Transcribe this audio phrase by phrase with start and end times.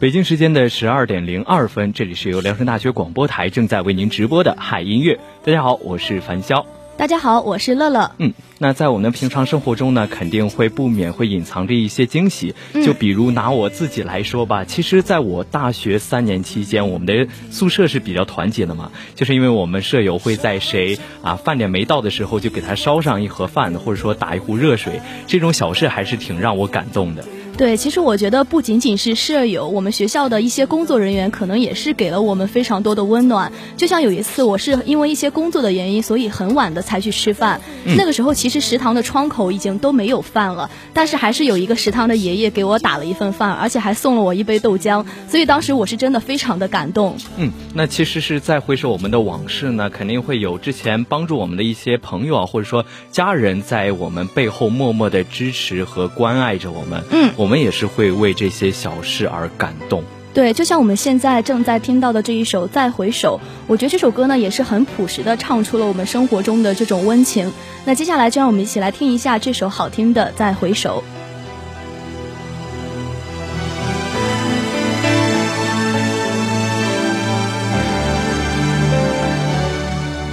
[0.00, 5.18] 北京时间的十二点零二分，这里是由聊城大学广播台正在为您直播的海音乐。
[5.44, 6.64] 大家好，我是樊潇。
[6.98, 8.10] 大家好，我是乐乐。
[8.18, 12.56] 嗯，那在我们的平常生活中呢，肯定会不免会隐藏着一些惊喜。
[12.84, 27.24] 就比如拿我自己来说吧，其实在我大学三年期间，我们的宿舍是比较团结的嘛，就是因为我们舍友会在谁啊饭点没到的时候，就给他烧上一盒饭，或者说打一壶热水，这种小事还是挺让我感动的。
[27.58, 33.50] 对，其实我觉得不仅仅是舍友，我们学校的一些工作人员可能也是给了我们非常多的温暖。
[33.76, 37.60] 就像有一次，我是因为一些工作的原因，所以很晚的才去吃饭。
[37.84, 45.04] 那个时候，其实食堂的窗口已经都没有饭了，但是还是有一个食堂的爷爷给我打了一份饭，而且还送了我一杯豆浆。
[45.28, 47.16] 所以当时我是真的非常的感动。
[47.38, 57.02] 嗯，那其实是再回首我们的往事呢，肯定会有之前帮助我们的一些朋友啊，或者说家人在我们背后默默的支持和关爱着我们。
[57.10, 57.47] 嗯，我。
[57.48, 60.04] 我们也是会为这些小事而感动。
[60.34, 67.50] 对，就像我们现在正在听到的这一首《再回首》，我觉得这首歌呢也是很朴实的唱出了我们生活中的这种温情。
[67.86, 71.02] 那接下来就让我们一起来听一下这首好听的《再回首》。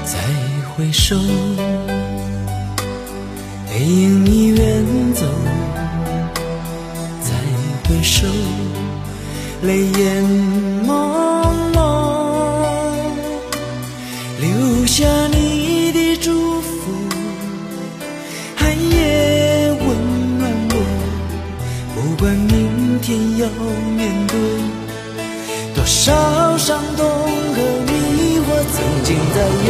[0.03, 0.19] 再
[0.67, 1.15] 回首，
[3.69, 4.85] 背影已远
[9.65, 10.23] 泪眼
[10.85, 10.91] 朦
[11.73, 11.75] 胧，
[14.39, 16.69] 留下你的祝福，
[18.55, 19.87] 寒夜温
[20.37, 20.75] 暖我。
[21.95, 23.47] 不管明天要
[23.97, 24.37] 面对
[25.73, 27.03] 多少伤痛
[27.55, 27.91] 和迷
[28.45, 29.37] 惑，曾经在
[29.67, 29.69] 幽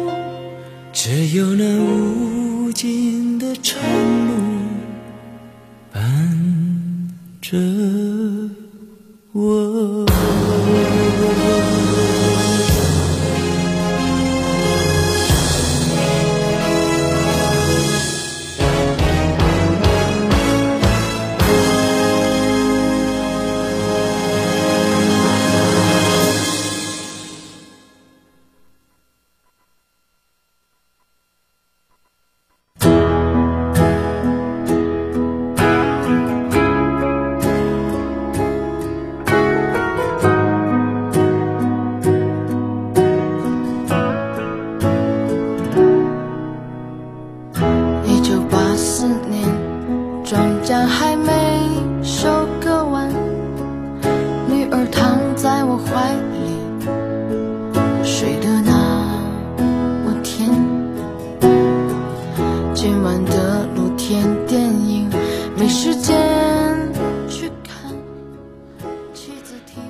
[1.03, 3.81] 只有那无尽的长
[4.27, 4.33] 路
[5.91, 7.09] 伴
[7.41, 7.57] 着
[9.31, 10.05] 我。
[62.81, 65.07] 今晚的露天电影
[65.55, 66.17] 没时间
[67.29, 67.93] 去看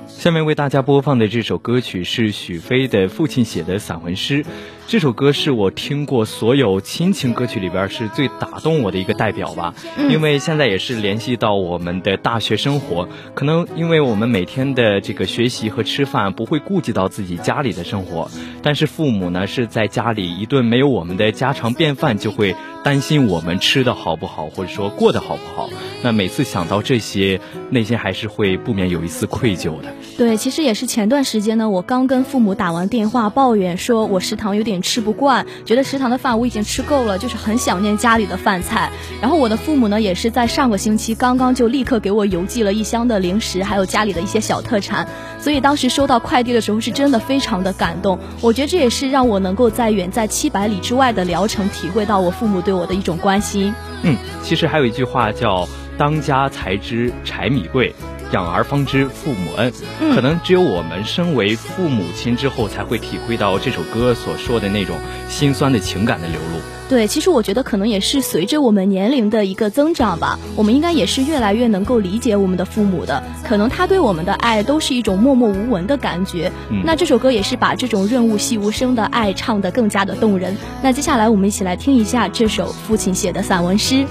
[0.10, 4.46] 下面为大家播放的这首歌曲是许飞的父亲写的散文诗
[4.92, 9.74] 这首歌是我听过所有亲情歌曲里边是最打动我的一个代表吧，
[10.10, 18.30] 因为现在也是联系到我们的大学生活，可能因为我们每天的这个学习和吃饭不会顾及到自己家里的生活，
[18.62, 22.54] 但是父母呢是在家里一顿没有我们的家常便饭，就会
[22.84, 25.70] 担心我们吃的好不好，或者说过得好不好。
[26.04, 27.40] 那每次想到这些，
[27.70, 29.94] 内心还是会不免有一丝愧疚的。
[30.18, 34.81] 对，其实也是前段时间呢，我刚跟父母打完电话，抱怨说我食堂有点。
[34.82, 38.92] 吃不惯，觉得食堂的饭我已经吃够了，就是很想念家里的饭菜。
[39.22, 45.08] 然后我的父母呢，也是在上个星期刚刚就立刻给我邮寄了一箱的零食，还有家里的一些小特产。
[45.40, 48.20] 所以当时收到快递的时候，是真的非常的感动。
[48.42, 53.74] 我觉得这也是让我能够在远在七百里之外的聊城，体会到我父母对我的一种关心。
[54.04, 55.68] 嗯，其实还有一句话叫
[55.98, 57.94] “当家才知柴米贵”。
[58.32, 59.74] 养儿方知父母恩，
[60.16, 64.98] 可能只有我们身为父母亲之后，才会体会到这首歌所说的那种
[65.28, 66.60] 心酸的情感的流露。
[66.88, 73.22] 对，其实我觉得可能也是随着我们年龄的一个增长吧，我们应该也是越来越能够理解我们的父母的。
[73.44, 76.52] 可能他对我们的爱都是一种默默无闻的感觉。
[76.84, 80.56] 那这首歌也是把这种润物细无声的爱唱得更加的动人。
[80.82, 84.06] 那接下来我们一起来听一下这首父亲写的散文诗。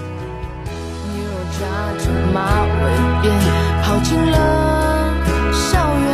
[4.02, 5.14] 进了
[5.52, 6.06] 校园，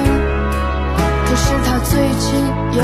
[1.26, 2.26] 可是他最近
[2.72, 2.82] 有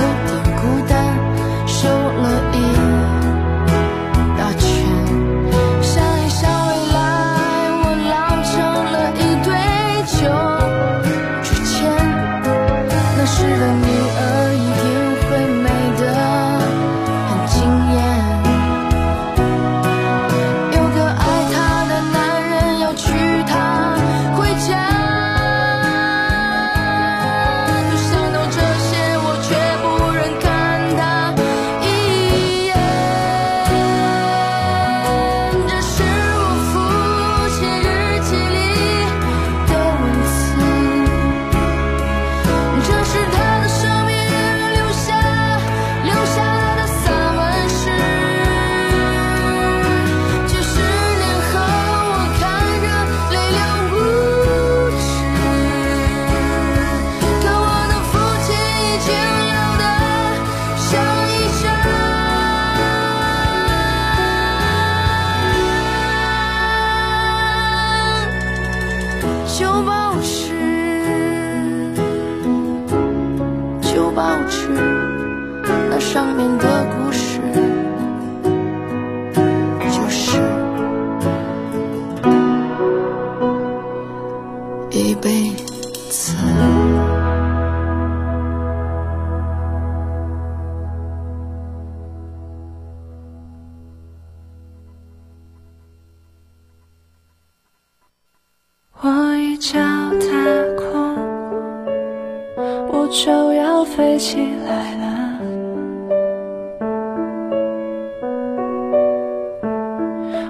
[103.97, 105.39] 飞起来了，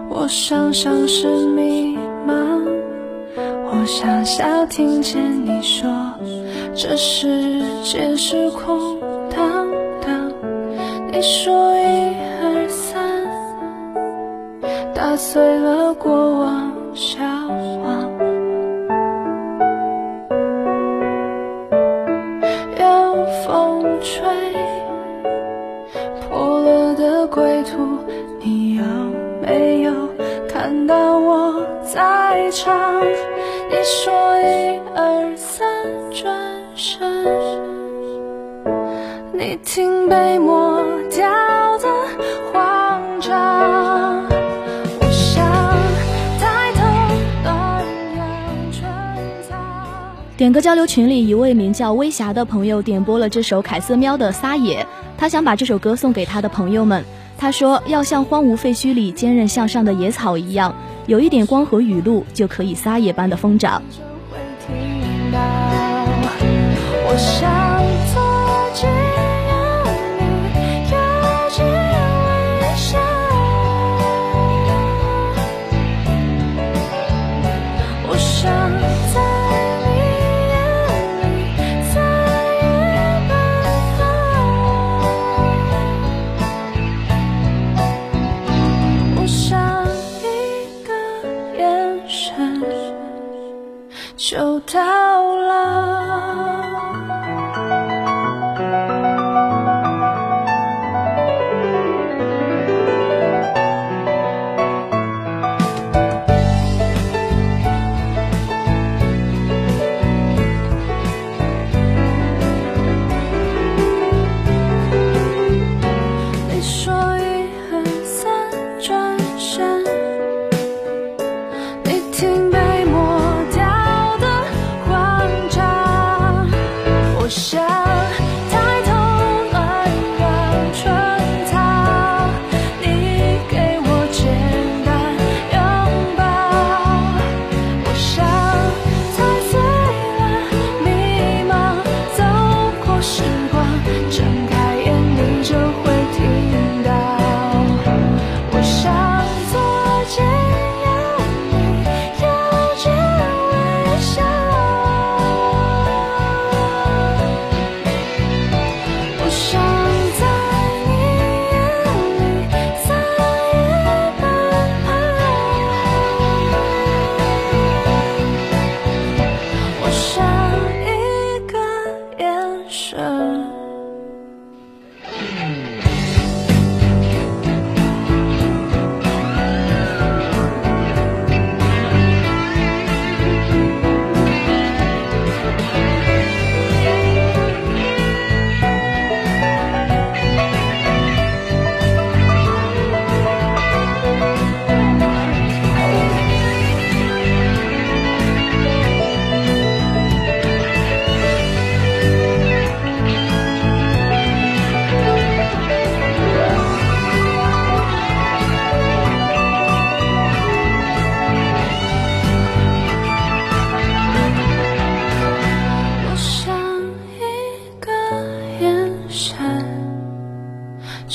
[0.09, 2.63] 我想象是迷茫，
[3.37, 5.91] 我想象听见你说，
[6.73, 9.67] 这世界是空荡
[10.01, 10.33] 荡。
[11.11, 13.27] 你说一二三，
[14.95, 16.13] 打碎了过
[27.35, 27.79] 归途，
[28.43, 28.85] 你有
[29.41, 29.91] 没有？
[30.51, 35.67] 看到我在唱，你说一二三，
[36.11, 36.31] 转
[36.75, 37.01] 身。
[39.33, 41.27] 你听被抹掉
[41.79, 41.89] 的
[42.53, 44.27] 慌张。
[45.01, 45.43] 我想
[46.39, 46.83] 抬头
[47.43, 47.83] 暖
[48.15, 48.27] 阳
[48.71, 48.83] 春
[49.49, 49.57] 草。
[50.37, 54.83] 点歌交流群里，一位名叫微霞的朋友点播了这首凯瑟喵的《撒野》，
[55.17, 57.03] 他想把这首歌送给他的朋友们。
[57.43, 60.73] 他说：“要像荒芜废墟里坚韧向上的野草一样，
[61.07, 64.05] 有一点光和雨露，就可以撒野般的疯长。”就
[68.15, 68.22] 到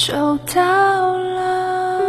[0.08, 2.00] 收到了。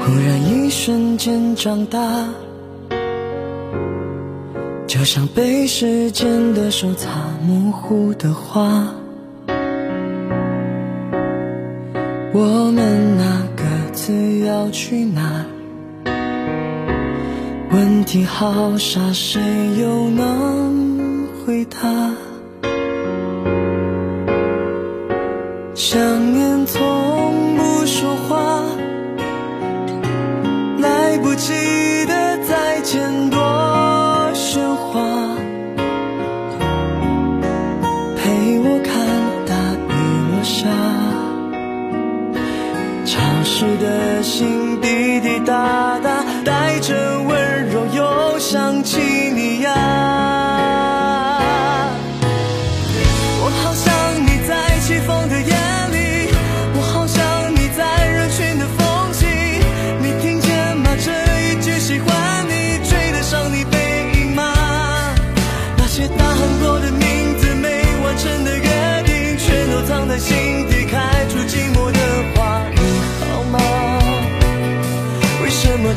[0.00, 2.00] 忽然，一瞬间长大，
[5.10, 7.08] 像被时间的手擦
[7.42, 8.92] 模糊的画。
[12.34, 15.46] 我们那各自要去哪？
[17.72, 19.40] 问题好傻，谁
[19.80, 21.78] 又能回答？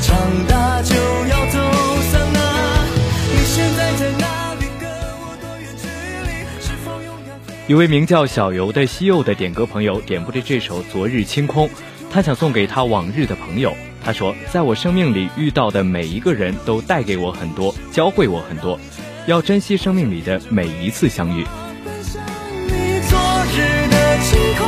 [0.01, 0.17] 长
[0.47, 1.59] 大就要走
[2.11, 2.21] 散
[3.31, 4.65] 你现在在哪里？
[4.79, 4.89] 跟
[5.21, 5.87] 我多远距
[6.25, 6.29] 离？
[6.59, 11.67] 是否勇敢一位名叫小游的西柚的点歌朋友点播着这首《昨日清空》，
[12.11, 13.73] 他想送给他往日的朋友。
[14.03, 18.79] 他说，在我生命里遇到的每一个人都带给我很多，教会我很多，
[19.27, 21.45] 要珍惜生命里的每一次相遇。
[23.07, 23.19] 昨
[23.53, 24.67] 日的清空，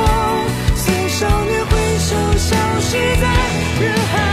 [0.75, 3.25] 像少年挥手消失在
[3.82, 4.33] 人海。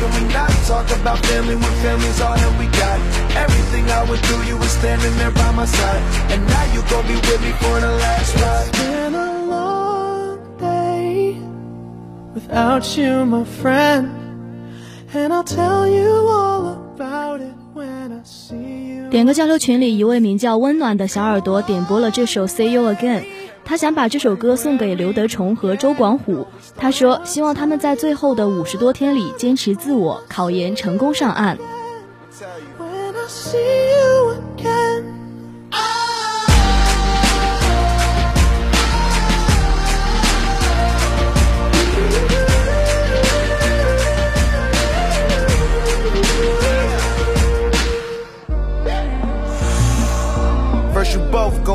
[0.00, 2.98] can we not talk about family when family's all that we got?
[3.36, 6.02] Everything I went through, you were standing there by my side.
[6.32, 8.68] And now you gon' be with me for the last ride.
[8.68, 11.36] It's been a long day
[12.34, 14.08] without you, my friend.
[15.14, 19.08] And I'll tell you all about it when I see you.
[19.10, 23.24] 点歌交流群里，一位名叫温暖的小耳朵点播了这首《See You Again》，
[23.71, 26.45] 他想把这首歌送给刘德崇和周广虎。
[26.75, 31.57] 他说，希望他们在最后的五十多天里坚持自我，考研成功上岸。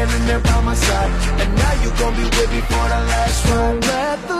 [0.00, 1.10] standing there by my side.
[1.40, 4.39] And now you gon' be with me for the last ride.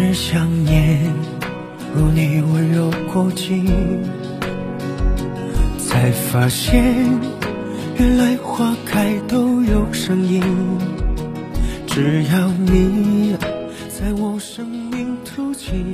[0.00, 0.98] 是想念
[1.94, 3.66] 如你温柔过境，
[5.78, 6.82] 才发现
[7.98, 10.42] 原来花开都有声音。
[11.86, 13.36] 只要你
[13.90, 15.84] 在我生命途径。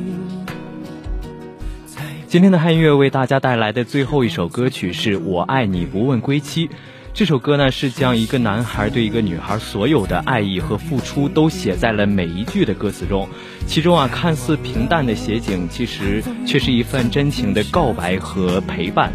[2.28, 6.70] 今天的汉音乐为大家带来的最后一首歌曲是我爱你不问归期。
[7.16, 13.26] 这首歌呢是将一个男孩对一个女孩所有的爱意和付出都写在了每一句的歌词中，
[13.66, 19.14] 其中啊看似平淡的写景，其实却是一份真情的告白和陪伴。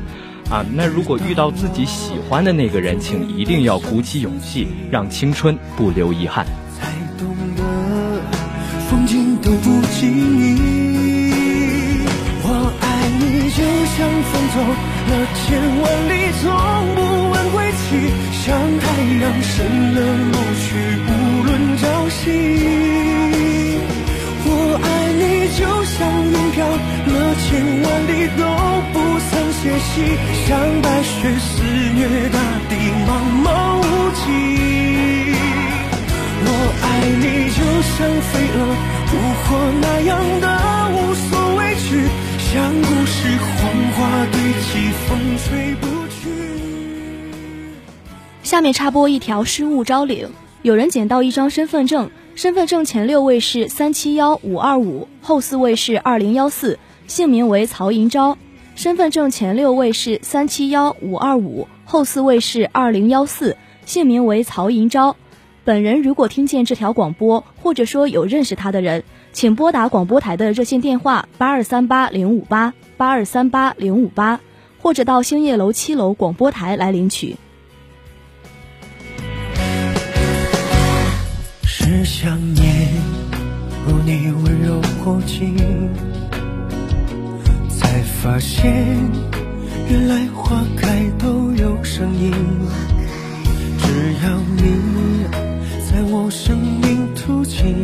[0.50, 6.44] 啊，那如果遇到自己喜欢的那个人，请一定要鼓起勇气，让青春不留遗憾。
[6.76, 6.88] 才
[7.20, 7.62] 懂得
[8.90, 11.34] 风景都不及你，
[12.42, 14.58] 我爱你就像风走
[15.12, 16.50] 了千万里，从
[16.96, 17.11] 不
[18.32, 18.86] 像太
[19.22, 19.56] 阳升
[19.94, 19.98] 了
[20.32, 20.68] 落去，
[21.08, 21.10] 无
[21.44, 22.22] 论朝夕。
[24.44, 24.48] 我
[24.82, 25.24] 爱你
[25.56, 27.48] 就像云飘了千
[27.84, 28.42] 万里，都
[28.92, 28.96] 不
[29.30, 29.94] 曾歇息。
[30.48, 30.50] 像
[30.82, 31.52] 白雪肆
[31.96, 32.72] 虐大地，
[33.08, 33.10] 茫
[33.44, 33.48] 茫
[33.80, 33.84] 无
[34.16, 34.22] 际。
[36.44, 36.48] 我
[36.82, 36.86] 爱
[37.22, 38.58] 你就像飞蛾
[39.08, 39.12] 扑
[39.44, 39.46] 火
[39.82, 40.10] 那样
[40.42, 40.46] 的
[40.96, 41.90] 无所畏惧，
[42.40, 42.50] 像
[42.82, 43.18] 故事
[43.58, 43.60] 黄
[43.96, 44.00] 花
[44.32, 44.72] 堆积，
[45.08, 45.91] 风吹不。
[48.52, 50.28] 下面插播一条失物招领：
[50.62, 58.38] 有人捡到一张身份证，身份证前六位是三七幺五二五，后四位是二零幺四，姓名为曹银昭。
[58.76, 65.16] 身份证前六位是三七幺五二五，后四位是二零幺四，姓名为曹银昭。
[65.64, 74.42] 本人如果听见这条广播，或者说有认识他的人，请拨打广播台的热线电话八二三八零五八八二三八零五八，
[74.82, 77.38] 或者到兴业楼七楼广播台来领取。
[82.24, 82.88] 想念，
[83.84, 85.58] 如你温柔过境，
[87.68, 88.72] 才发现
[89.90, 92.32] 原来花开都有声音。
[93.80, 94.62] 只要你
[95.90, 97.76] 在我生命途径，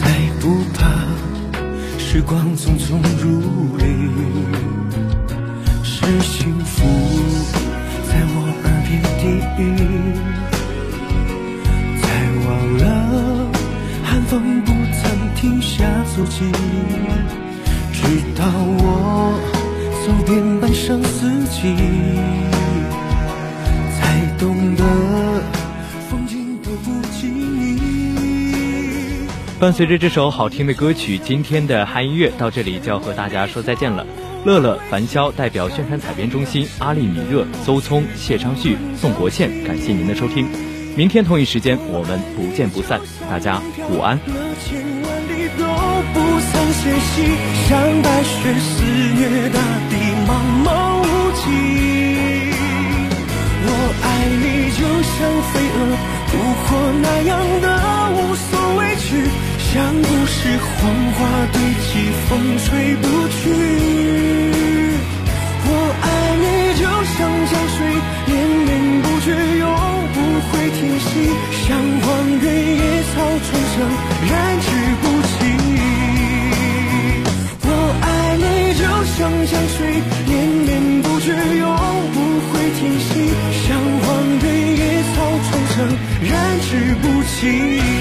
[0.00, 0.90] 再不怕
[1.96, 4.10] 时光匆匆如旅。
[5.84, 6.82] 是幸福
[8.08, 9.91] 在我耳边低语。
[16.14, 16.44] 足迹，
[17.90, 18.02] 直
[18.36, 19.32] 到我
[20.04, 21.74] 走遍半生四季，
[23.96, 24.84] 才懂得
[26.10, 29.26] 风景都不及你。
[29.58, 34.06] 伴随着这首好听的歌曲，今天的嗨音乐到这里就要和大家说再见了。
[34.44, 40.46] 乐乐、樊潇代表宣传采编中心，阿丽米热、邹聪、谢昌旭、宋国宪，感谢您的收听。
[40.94, 44.20] 明天同一时间我们不见不散，大家午安。
[46.12, 47.14] 不曾歇息，
[47.68, 47.70] 像
[48.02, 49.58] 白雪肆虐大
[49.90, 49.92] 地，
[50.26, 50.30] 茫
[50.64, 50.68] 茫
[51.00, 51.04] 无
[51.38, 51.44] 际。
[53.64, 53.68] 我
[54.02, 54.06] 爱
[54.42, 54.44] 你
[54.78, 55.16] 就像
[55.50, 55.78] 飞蛾
[56.28, 56.66] 扑火
[57.02, 57.66] 那样的
[58.16, 59.06] 无所畏惧，
[59.58, 60.70] 像故事黄
[61.14, 61.18] 花
[61.52, 61.90] 堆积，
[62.28, 63.40] 风吹不去。
[65.64, 65.68] 我
[66.02, 66.04] 爱
[66.42, 66.44] 你
[66.80, 66.82] 就
[67.14, 67.18] 像
[67.50, 67.78] 江水
[68.26, 68.30] 连
[68.66, 68.70] 绵
[69.02, 69.26] 不绝，
[69.58, 69.64] 永
[70.12, 70.16] 不
[70.48, 71.06] 会停息，
[71.66, 72.06] 像荒
[72.40, 72.44] 原
[72.76, 72.82] 野
[73.14, 73.14] 草
[79.68, 81.76] 水连绵不绝，永
[82.12, 82.18] 不
[82.50, 83.30] 会停息，
[83.66, 84.44] 像荒原
[84.76, 85.14] 野草
[85.50, 85.76] 重生，
[86.22, 87.91] 燃之不尽。